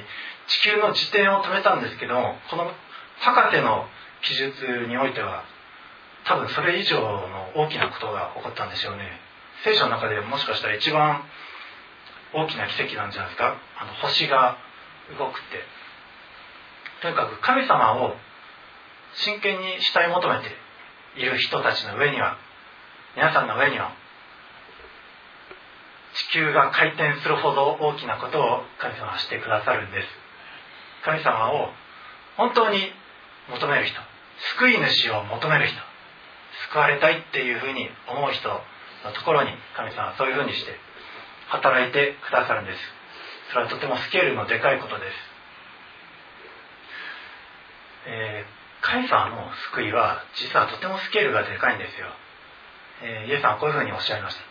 [0.47, 2.71] 地球の自転を止めたんですけどもこの
[3.19, 3.88] 博士の
[4.23, 5.43] 記述においては
[6.25, 9.03] 多分それ以上の大きなことが起こったんでしょうね。
[9.63, 11.23] 聖書の中でもしかしたら一番
[12.33, 13.55] 大きな奇跡なんじゃないですか。
[13.79, 14.57] あの星が
[15.17, 15.63] 動くって。
[17.01, 18.15] とにかく神様を
[19.26, 20.55] 真剣に慕い求めて
[21.18, 22.38] いる人たちの上には
[23.15, 23.91] 皆さんの上には
[26.13, 30.07] 地球が回転するほど大きなことを神様はしてくださるんです。
[31.05, 31.70] 神様を
[32.38, 32.91] 本当に
[33.49, 33.95] 求める人
[34.57, 35.76] 救い主を求める人
[36.72, 38.61] 救われたいっていうふうに思う人の
[39.13, 40.72] ところに神様はそういうふうにして
[41.47, 42.80] 働いてくださるんです。
[43.49, 45.15] それはとてもスケールのでかいことです、
[48.07, 52.07] えー、神様の救いは実はとてもスケールがでかいんですよ、
[53.03, 54.47] えー、イエスさんはこういうふうにおっしゃいました。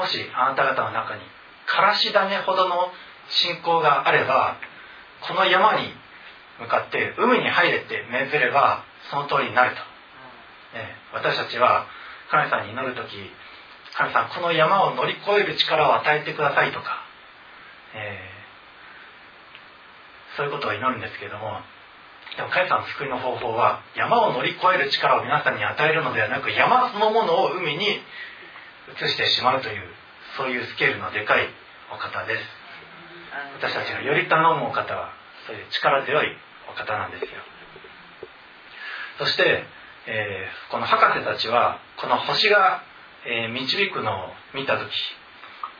[0.00, 1.22] もしあなた方の中に
[1.66, 2.90] からし種ほどの
[3.28, 4.56] 信仰があれば
[5.28, 5.92] この山に
[6.60, 9.76] 向かって海に入れって命ずればその通りになると、
[10.78, 11.86] ね、私たちは
[12.30, 13.30] 神様に祈る時
[13.94, 17.04] 神様この山を乗り越える力を与えてくださいとか、
[17.94, 21.60] えー、そういうことを祈るんですけれども
[22.36, 29.82] でも神様の救いの方法は山を乗り越える力を皆さんに与えるのではなく山そのものを海に移してしまうという
[30.36, 31.48] そういうスケールのでかい
[31.92, 32.42] お方です。
[33.58, 35.10] 私たちがより頼むお方は
[35.46, 36.26] そういう力強い
[36.70, 37.28] お方なんですよ。
[39.18, 39.64] そして、
[40.06, 42.82] えー、この博士たちはこの星が
[43.24, 44.90] えー、導くのを見た時、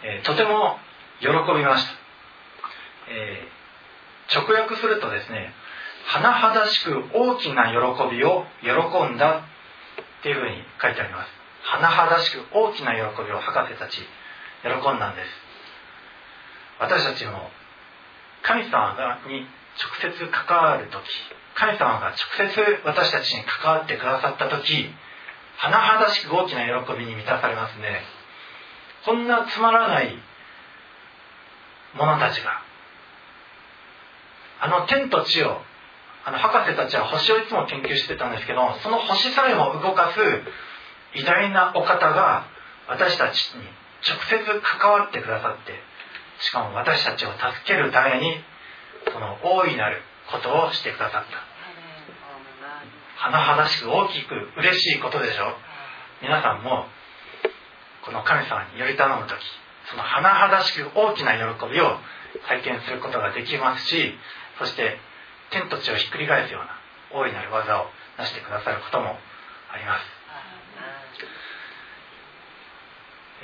[0.04, 0.78] えー、とても
[1.18, 1.92] 喜びました、
[3.10, 3.48] え、
[4.32, 5.52] 直訳するとですね
[6.06, 7.76] 甚だしく大きな喜
[8.14, 8.68] びを喜
[9.12, 9.38] んだ
[10.20, 11.30] っていうふうに書いてあります。
[11.80, 13.98] 甚だしく大きな喜びを博士たち
[14.62, 15.28] 喜んだんです。
[16.80, 17.50] 私たちも
[18.42, 19.46] 神様に
[19.78, 21.02] 直接関わる時
[21.54, 24.90] 神様が直接私たちに関わってくださった時
[25.58, 28.02] 甚だしく大きな喜びに満たされますね。
[29.04, 30.16] こんなつまらない
[31.94, 32.62] 者たちが
[34.60, 35.60] あの天と地を
[36.24, 42.46] あの博士たちは星をいつも研究してたんですけどその星さえも動かす偉大なお方が
[42.88, 43.62] 私たちに
[44.06, 45.72] 直接関わってくださって
[46.40, 48.36] しかも私たちを助けるために
[49.12, 51.52] その大いなることをしてくださった。
[53.30, 55.54] 甚だしく大きく嬉しいことでしょ
[56.22, 56.86] 皆さんも
[58.04, 59.38] この神様により頼む時
[59.90, 61.98] その甚だしく大きな喜びを
[62.48, 64.14] 体験することができますし
[64.58, 64.98] そして
[65.52, 67.86] 天と地をひっくり返すような大いなる技を
[68.18, 69.16] 成してくださることも
[69.70, 70.02] あります、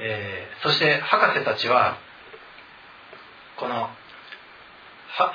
[0.00, 1.98] えー、そして博士たちは
[3.56, 3.90] このは、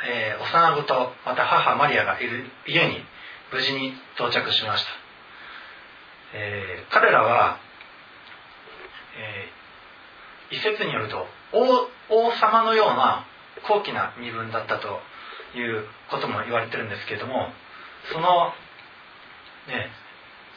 [0.08, 3.04] えー、幼子とまた母マリアがいる家に
[3.52, 4.90] 無事に到着しました、
[6.34, 7.60] えー、彼らは、
[10.52, 13.26] えー、一説によると王様のような
[13.68, 15.00] 高貴な身分だったと
[15.56, 17.50] いうことも言われてるんですけれども
[18.14, 18.54] その、
[19.68, 19.90] ね、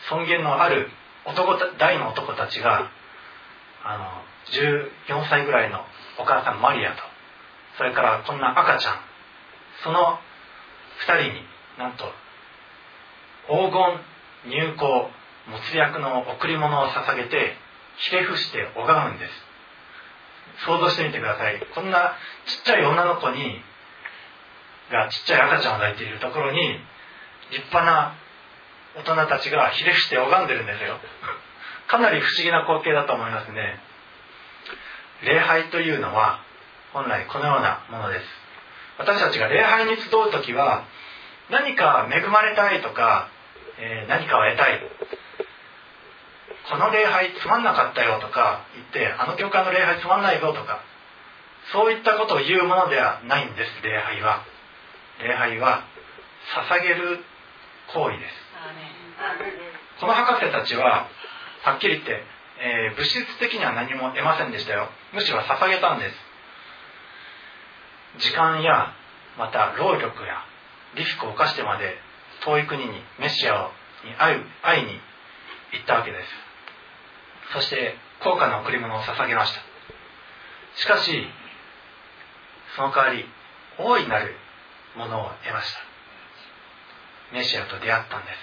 [0.09, 0.89] 尊厳のある
[1.25, 2.91] 男大の男たちが
[3.83, 4.05] あの
[5.17, 5.81] 14歳ぐらいの
[6.19, 7.03] お母さんマリアと
[7.79, 8.95] それからこんな赤ちゃん
[9.83, 10.19] その
[11.09, 11.41] 2人に
[11.79, 12.05] なんと
[13.49, 14.01] 黄金
[14.51, 15.11] 入港
[15.51, 17.55] 没薬の贈り物を捧げて
[17.97, 19.33] ひれ伏して拝むんです。
[20.65, 21.61] 想像してみてください。
[21.75, 22.15] こんな
[22.47, 23.61] ちっちゃい女の子に
[24.91, 26.79] がちっちゃい赤ちゃんを抱いているところに
[27.51, 28.15] 立派な
[28.97, 30.99] 大人たちがひれ伏して拝んでるんですよ。
[31.89, 33.79] かなり不思議な光景だと思いますね。
[35.25, 36.41] 礼拝というのは
[36.93, 38.25] 本来このようなものです。
[38.99, 40.85] 私たちが礼拝に集う時は
[41.51, 43.29] 何か恵まれたいとか
[43.79, 44.81] えー、何かを得たい。
[46.71, 50.83] この礼拝つまんなかったよとか言ってあの教会の礼拝つまんないぞとか
[51.73, 54.43] そういったことを言うものではないんです礼拝は。
[55.23, 55.85] 礼拝は
[56.71, 57.25] 捧げる
[57.95, 58.47] 行為です。
[60.01, 61.09] この博士たちは
[61.63, 62.23] はっきり言って、
[62.61, 64.89] えー、物質的には何も得ませんでしたよ。
[65.13, 66.15] むしろ捧げたんです。
[68.19, 68.93] 時間や
[69.39, 70.45] また労力や
[70.97, 71.97] リスクを冒してまで
[72.45, 73.71] 遠い国にメシア
[74.05, 74.93] に会う会いに
[75.73, 76.29] 行ったわけです。
[77.53, 79.61] そして高価な贈り物を捧げました。
[80.77, 81.27] しかし
[82.77, 83.25] その代わり
[83.79, 84.35] 大いなる
[84.97, 85.81] ものを得ました。
[87.33, 88.39] メシアと出会ったんです。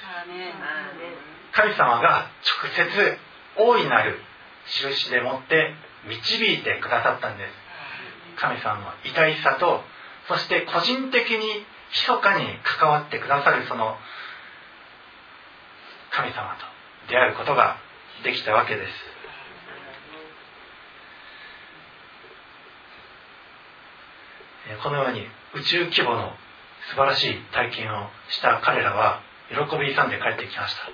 [1.52, 2.30] 神様が
[2.64, 3.18] 直接
[3.58, 4.20] 大いなる
[4.68, 5.74] 印でもって
[6.08, 7.52] 導いてくださったんです。
[8.36, 9.82] 神様の偉大さと
[10.28, 13.96] そして個人的に密かに関わってくださるその
[16.12, 16.66] 神様と
[17.10, 17.78] 出会うことが
[18.24, 18.90] できたわけです
[24.84, 25.22] このように
[25.56, 26.36] 宇宙規模の
[26.92, 30.92] 素晴らしい体験をした彼らは喜び勇んで帰ってきました。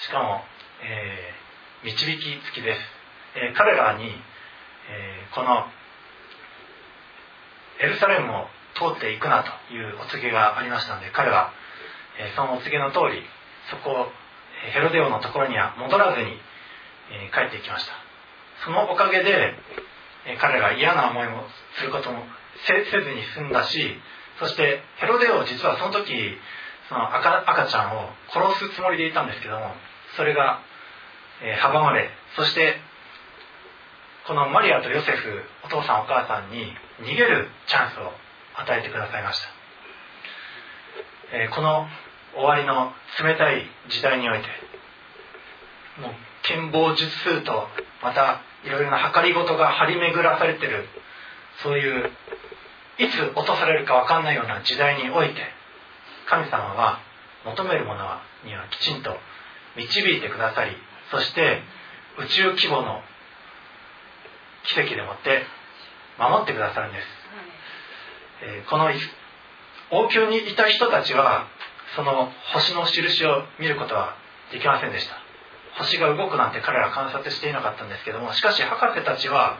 [0.00, 0.40] しかも、
[0.86, 2.80] えー、導き付きです、
[3.34, 5.66] えー、彼らに、えー、この
[7.82, 8.46] エルサレムを
[8.78, 11.50] 通っていくなというお告げがありましたので彼は、
[12.18, 13.22] えそのお告げの通り
[13.70, 14.06] そこを
[14.72, 16.38] ヘロデオのところには戻らずに、
[17.10, 17.92] え帰ってきました。
[18.64, 19.54] そのおかげで、
[20.26, 21.42] え彼らが嫌な思いも
[21.76, 22.22] することも
[22.66, 23.78] せずに済んだし
[24.38, 26.12] そしてヘロデオ実はその時
[26.88, 29.72] その赤赤ちゃんを殺すつもりでいたんですけども
[30.16, 30.60] それが、
[31.42, 32.76] え阻まれそして
[34.28, 38.12] このマリアとヨセフお父さんお母さんに逃げるチャンスを
[38.56, 39.40] 与えてくださいまし
[41.32, 41.88] た、えこの
[42.34, 42.92] 終わりの
[43.22, 44.46] 冷たい時代において
[46.00, 46.10] もう
[46.42, 47.68] 剣謀術数と
[48.02, 50.86] またいろいろな計り事が張り巡らされてる
[51.62, 52.10] そういう
[52.98, 55.40] いつ落とされるか分かんないような時代において
[56.26, 57.00] 神様は
[57.44, 58.04] 求めるもの
[58.44, 59.16] にはきちんと
[59.76, 60.72] 導いてくださり
[61.10, 61.62] そして
[62.18, 63.00] 宇宙規模の
[64.64, 65.42] 奇跡でもって
[66.18, 67.06] 守ってくださるんです、
[68.42, 68.88] えー、この
[69.90, 71.46] 王宮にいた人たちは
[71.96, 74.16] その星の印を見ることは
[74.52, 75.24] できませんでした。
[75.78, 79.58] 星が動くなんて彼ら観察していなかったんですけどもしかし博士たちは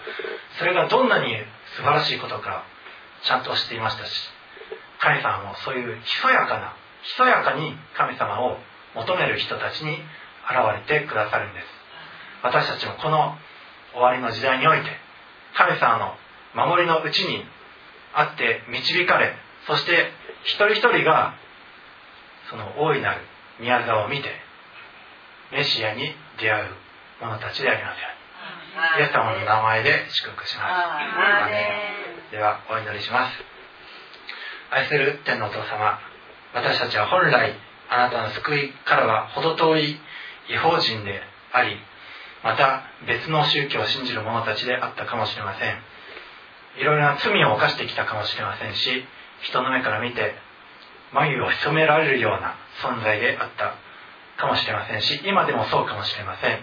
[0.59, 1.35] それがどんなに
[1.77, 2.65] 素晴らしいことか
[3.25, 4.13] ちゃんとしていましたし
[5.01, 8.59] 神様もそういうひそやかなひそやかに神様を
[8.95, 10.01] 求める人たちに現
[10.89, 11.67] れてくださるんです。
[12.43, 13.37] 私たちもこの
[13.93, 14.91] 終わりの時代において
[15.55, 16.15] 神様の
[16.55, 17.45] 守りのうちに
[18.15, 19.35] あって導かれ
[19.67, 20.11] そして
[20.45, 21.35] 一人一人が
[22.51, 23.21] その大いなる
[23.61, 24.29] 宮沢を見て
[25.53, 26.69] メシアに出会う
[27.21, 28.01] 者たちであります。
[28.01, 32.04] ようにイエス様の名前で祝福します
[32.35, 33.39] ではお祈りします。
[34.69, 36.01] 愛する天のお父様
[36.53, 37.55] 私たちは本来
[37.89, 39.97] あなたの救いからは程遠い
[40.51, 41.23] 違法人で
[41.53, 41.79] あり
[42.43, 45.79] また別の宗教を信じる者たちであったかもしれません。
[46.83, 49.05] いろいろな罪を犯してきたかもしれませんし
[49.43, 50.35] 人の目から見て
[51.13, 53.77] 眉を潜められるような存在であった
[54.43, 56.59] かもしれませんし今でもそうかもしれません。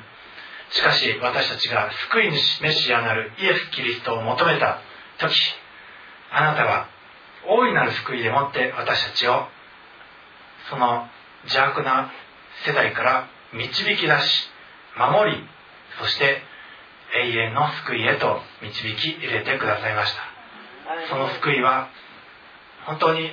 [0.72, 4.82] しかし私たちが救い主メシアなるイエス・キリストを求めた
[5.18, 5.61] 時
[6.32, 6.88] あなたは
[7.48, 9.48] 大いなる救いでもって私たちを
[10.70, 11.08] その
[11.44, 12.12] 邪悪な
[12.66, 14.50] 世代から導き出し
[14.98, 15.38] 守り
[16.00, 16.42] そして
[17.14, 20.22] 永遠の救いへと導き入れてくださいました。
[21.10, 21.90] その救いは
[22.86, 23.32] 本当に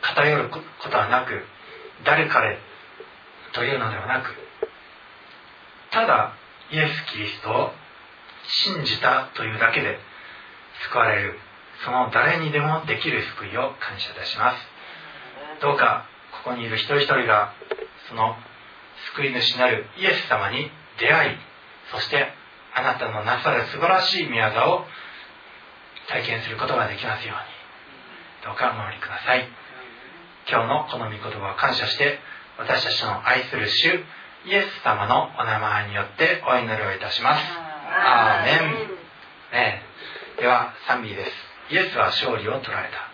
[0.00, 0.58] 偏るこ
[0.88, 1.42] とはなく
[2.04, 2.58] 誰彼
[3.52, 4.30] というのではなく
[5.90, 6.34] ただ
[6.70, 7.70] イエス・キリストを
[8.44, 9.98] 信じたというだけで
[10.88, 11.38] 救われる。
[11.84, 14.56] その誰にでもできる救いを感謝いたします。
[15.60, 16.06] どうか
[16.44, 17.54] ここにいる一人一人が
[18.08, 18.36] その
[19.14, 21.38] 救い主なるイエス様に出会い
[21.90, 22.32] そして
[22.74, 24.84] あなたのなさる素晴らしい宮沢を
[26.08, 27.52] 体験することができますように。
[28.44, 29.48] どうかお守りください。
[30.50, 32.18] 今日のこの御言葉を感謝して
[32.58, 34.04] 私たちの愛する主
[34.46, 37.42] イエス様のお名前によってお祈りをいたします。
[37.88, 38.88] アーメン、
[39.52, 39.82] ね、
[40.40, 43.11] では賛美ですイエスは勝利を取られた。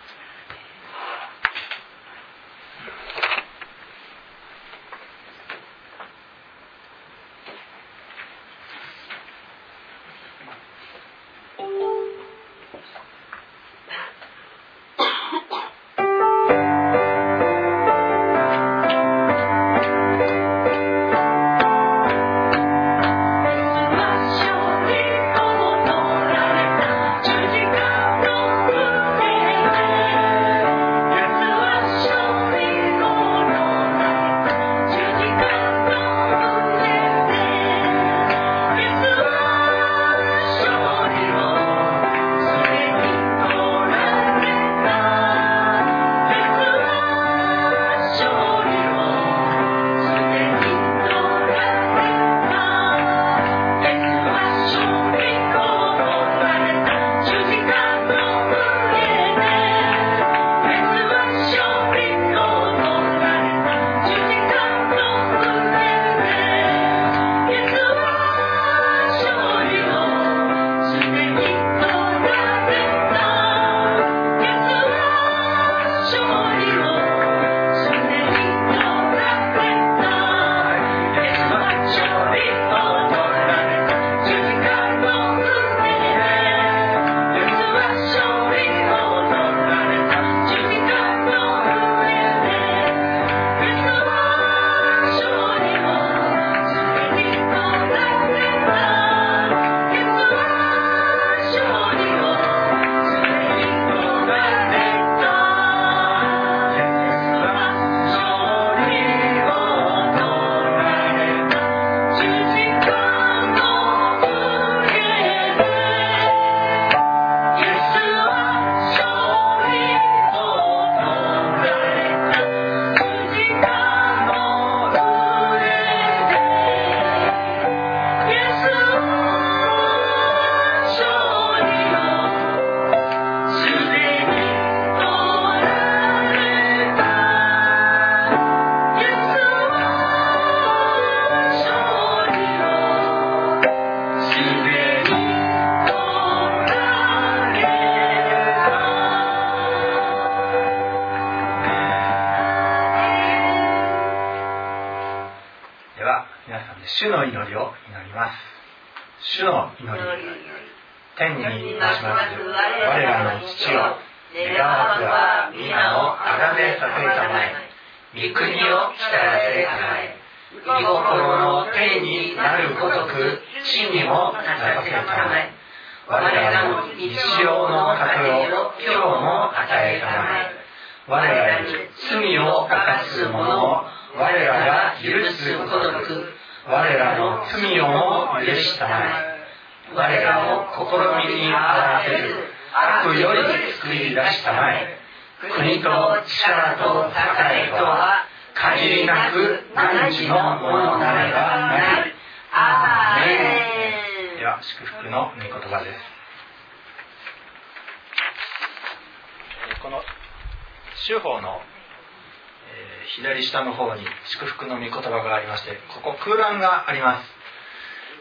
[214.39, 217.27] 祝福の御言葉がありましてここ空欄があります。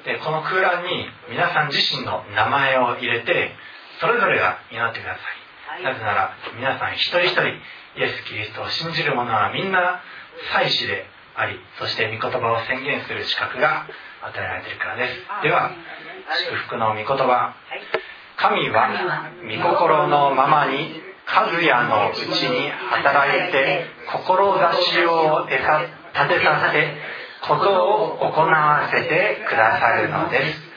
[0.04, 3.54] でこの空欄に皆さん自身の名前を入れて
[4.00, 5.20] それぞれが祈ってくださ
[5.78, 7.42] い、なぜなら皆さん一人一人
[7.98, 10.02] イエス・キリストを信じる者はみんな
[10.52, 11.06] 祭司で
[11.36, 13.86] ありそして御言葉を宣言する資格が
[14.22, 15.14] 与えられているからです。
[15.42, 15.70] では
[16.50, 17.54] 祝福の御言葉。
[18.36, 25.46] 神は御心のままに和也のうちに働いて志を
[26.24, 26.96] 立てさせ
[27.40, 30.68] ことを行わせてくださるのです。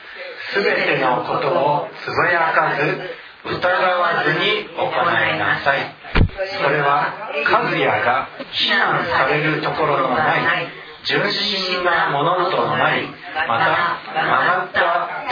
[0.54, 3.00] 全てのことをつぶやかず
[3.44, 6.02] 疑わずに行いなさい。
[6.48, 10.68] それは和也が非難されるところのない
[11.04, 13.08] 純真なものとなり
[13.48, 14.80] また曲がった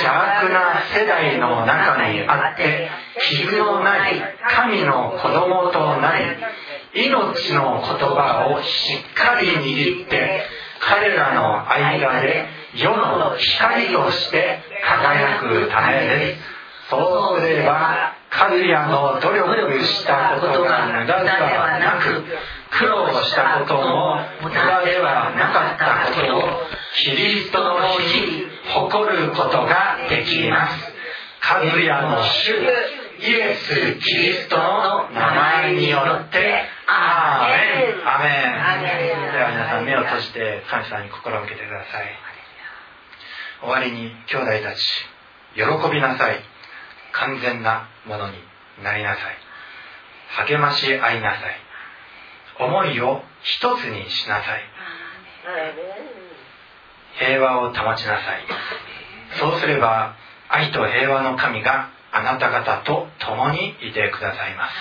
[0.01, 2.89] 邪悪な世代の中にあって
[3.30, 6.26] 傷のない神の子供となり
[6.93, 10.45] 命の言葉をしっかり握って
[10.79, 16.41] 彼らの間で世の光として輝くためです。
[16.89, 22.25] そうすれば和也の努力したことが無駄ではなく
[22.71, 26.41] 苦労したことも無駄ではなかったことを
[26.95, 30.93] キリストの日に誇ることができます。
[31.41, 32.53] 和也の主
[33.22, 38.07] イエス・キリストの名前によってアーメン。
[38.07, 38.28] アメ
[39.28, 39.32] ン。
[39.32, 42.07] では皆さん目を閉じて神様に心を向けてください。
[43.61, 44.82] 終わりに兄弟たち
[45.53, 46.39] 喜びなさい。
[47.11, 48.38] 完全なものに
[48.84, 50.47] なりなさい。
[50.47, 51.59] 励まし合いなさい。
[52.59, 54.61] 思いを一つにしなさい。
[57.20, 58.45] 平和を保ちなさい。
[59.39, 60.15] そうすれば
[60.47, 64.74] 愛と平和の神があなた方と共にいてくださいます。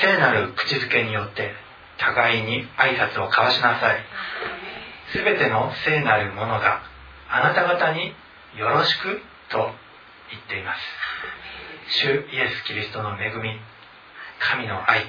[0.00, 1.52] 聖なる口づけによって
[1.98, 3.98] 互いに挨拶を交わしなさい。
[5.14, 6.82] 全ての聖なるものが
[7.30, 8.14] あなた方に
[8.56, 9.70] よろしくと
[10.30, 10.80] 言っています。
[12.00, 13.58] 主イエス・キリストの恵み
[14.40, 15.04] 神の愛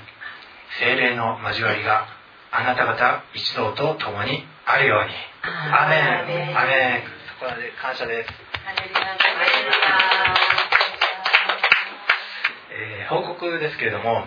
[0.80, 2.08] 精霊の交わりが
[2.52, 5.12] あなた方一同と共にあるように。
[5.44, 6.58] アメン。
[6.58, 7.20] アメン。
[7.40, 8.30] そこまで感謝です
[12.80, 14.24] えー、報告ですけれども、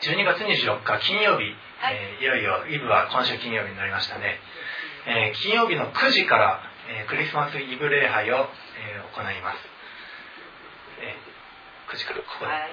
[0.00, 1.52] 12月24日金曜日、
[1.84, 4.40] えー、いよいよイブは今週金曜日になりましたね、
[5.06, 8.48] えー、金曜日の9時から、えクリスマスイブ礼拝を、
[8.80, 9.60] え行います、
[11.04, 11.14] え
[11.92, 12.70] 9時からここで、はい、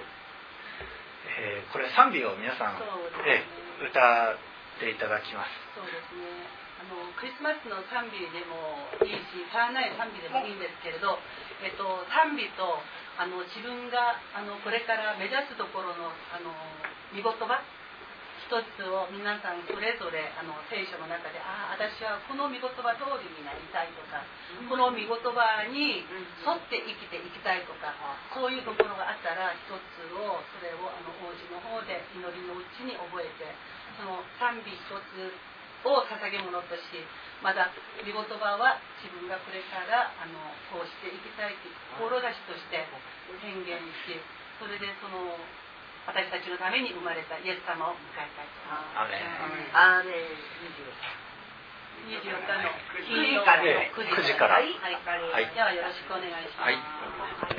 [1.38, 2.80] えこれ賛美を皆さん、
[3.27, 3.43] え
[3.84, 5.51] 歌っていただきます。
[5.75, 6.59] そうですね。
[6.80, 11.19] あのクリスマスの賛美でもいいし足らない賛美でもいいんですけれど、
[11.59, 12.80] えっと、賛美と
[13.20, 16.55] あの自分があのこれから目指すところのあの
[17.11, 17.59] 見言葉
[18.47, 18.49] 一
[18.80, 24.26] つを皆さんそれぞれあの聖書の中でああ私はこの見言葉通りになりたいとか、
[24.65, 27.93] この見言葉に沿って生きていきたいとか、
[28.34, 33.53] そういうところがあったら一つをそれをあの王子の方で祈りのうちに覚えて
[34.01, 35.30] その賛美一つ
[35.88, 36.84] を捧げ物とし
[37.39, 37.71] まだ
[38.03, 40.36] 御言葉は自分がこれからあの
[40.71, 42.84] こうしていきたいという志として
[43.39, 44.19] 宣言し
[44.59, 45.39] それでその
[46.09, 49.77] 私たちのために生まれたイエス様を迎えたいと思います。
[49.77, 50.25] アーメン
[52.09, 52.73] 24日の
[53.05, 54.55] 金曜日9時から。
[54.55, 54.73] はい。
[54.73, 56.71] はい、ではよろしくお願いします。
[56.71, 57.49] はい